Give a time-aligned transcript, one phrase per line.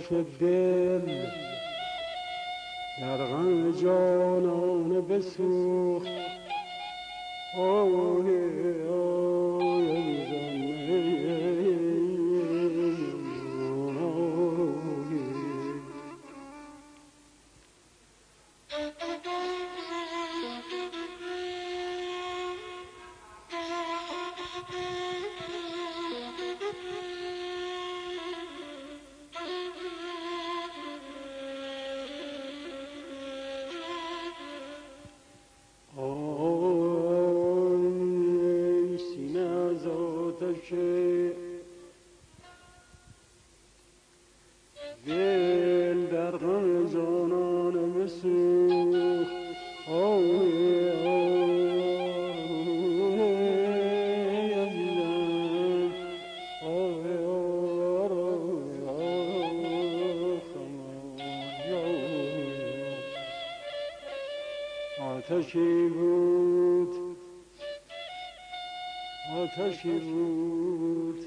[0.00, 1.00] آتش دل.
[3.00, 6.19] در غم جانانه بسوخت.
[65.30, 67.16] آتشی بود.
[69.36, 71.20] آتشی بود.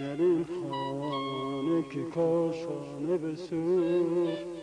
[0.00, 4.57] در این خانه که کاشانه بسوخت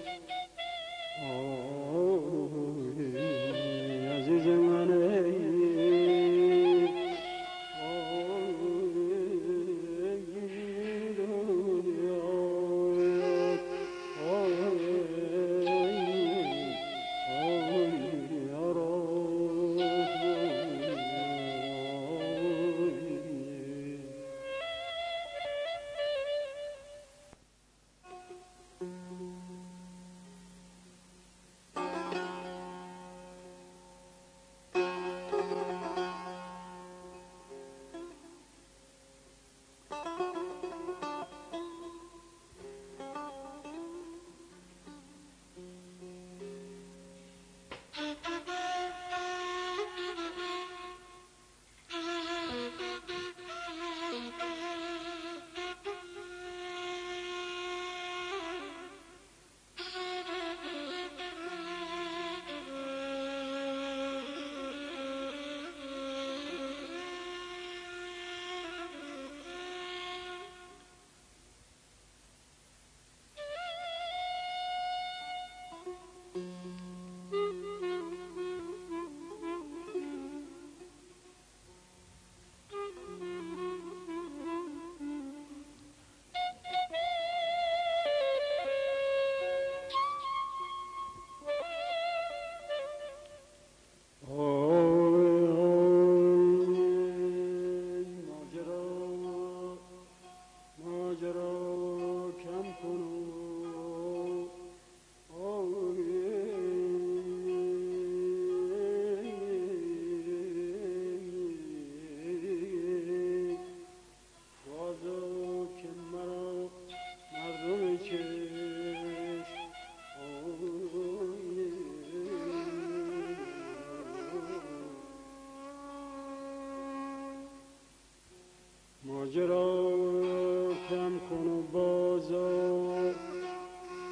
[132.15, 133.13] بازار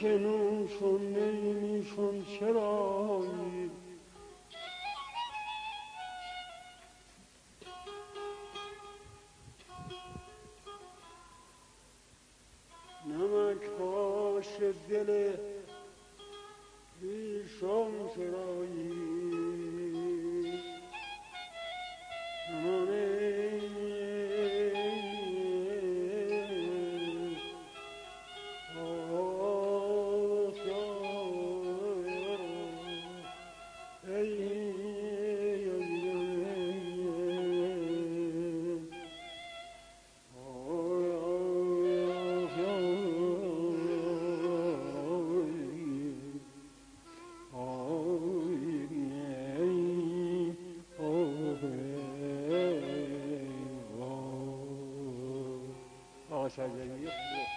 [0.00, 3.70] که نوشم نیمیشم چرایی؟
[13.06, 14.46] نمک باش
[14.90, 15.36] دل
[56.50, 57.49] شجریه ببین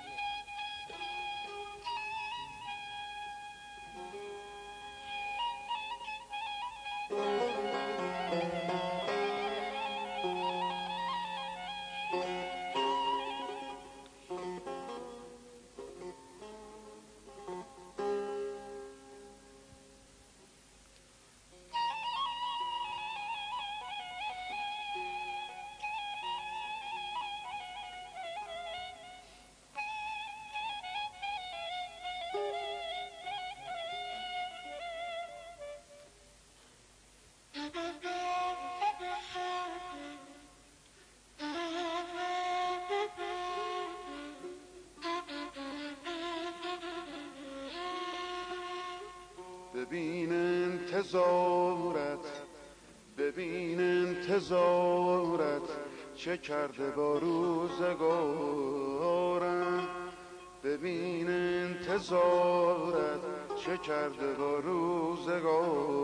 [51.15, 52.19] انتظارت.
[53.17, 55.61] ببین انتظارت
[56.15, 58.27] چه کرده با روزگارم.
[60.63, 63.19] ببین انتظارت
[63.55, 66.03] چه کرده با روزگارم.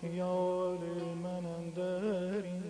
[0.00, 0.80] خیال
[1.22, 2.62] من اندری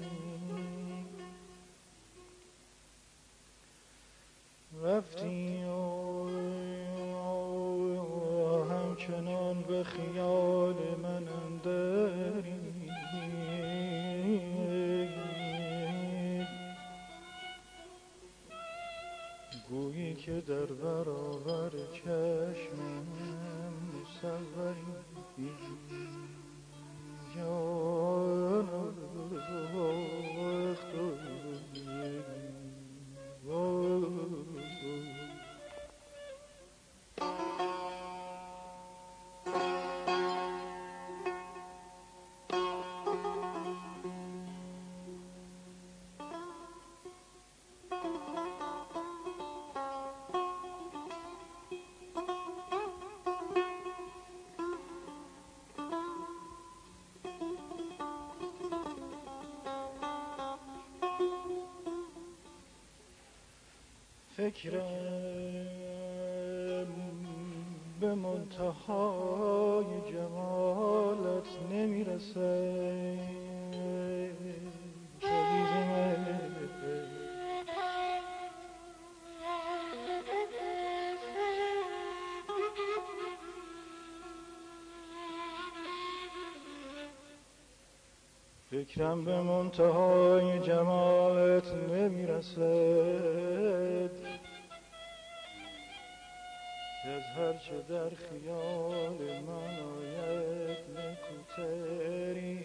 [4.83, 5.91] رفتی و
[8.65, 12.61] همچنان به خیال من اندری
[19.71, 23.07] گویی که در برابر چشمم
[23.93, 25.01] مصوری.
[27.35, 28.67] yours
[64.41, 64.81] فکرم
[68.01, 73.19] به منتهای جمالت نمی‌رسه.
[88.71, 93.40] فکرم به منتهای جمالت نمی‌رسد
[97.05, 102.65] از هرچه در خیال من آید نکوتری.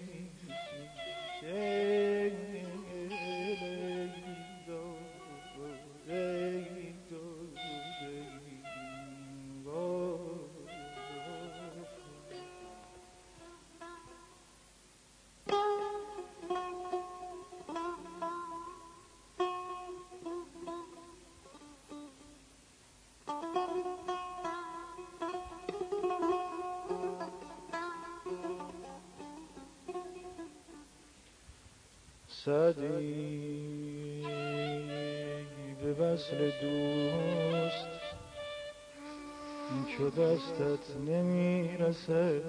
[32.45, 34.23] سعدی
[35.83, 37.87] به وصل دوست
[39.97, 42.41] چو دستت نمی‌رسه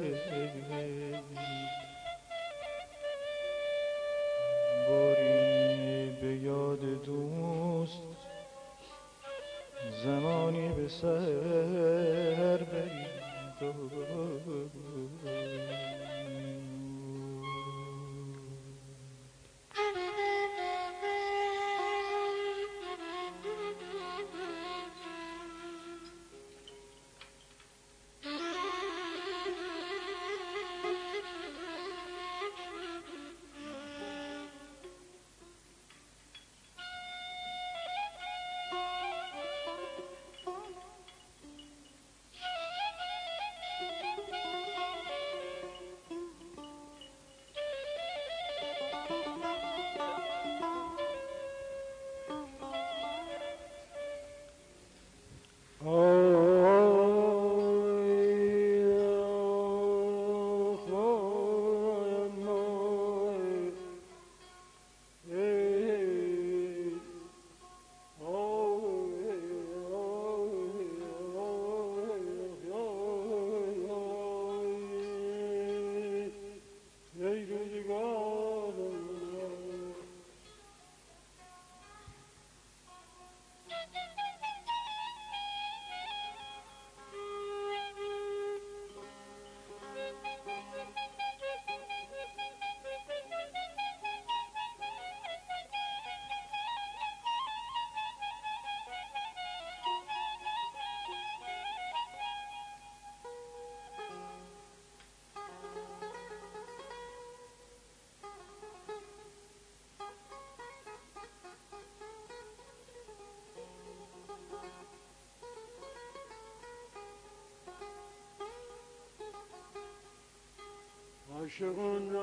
[121.47, 122.17] عاشقان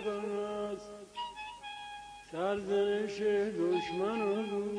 [0.01, 0.93] غم است
[2.33, 3.21] سرزنش
[3.61, 4.78] دشمن و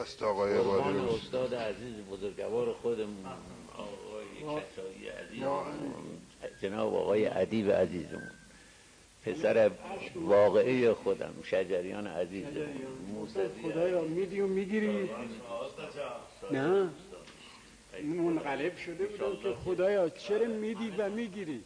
[0.00, 3.26] دست آقای قربان استاد عزیز بزرگوار خودمون.
[3.74, 5.64] آقای کسایی عزیزمون
[6.62, 8.30] جناب آقای ادیب عزیزمون.
[9.24, 9.70] پسر
[10.14, 12.06] واقعی خودم شجریان
[13.14, 15.10] موسوی خدایا میدی و می‌گیری
[16.50, 16.88] نه.
[18.02, 21.64] منقلب شده بودم که خدایا چرا میدی و می‌گیری؟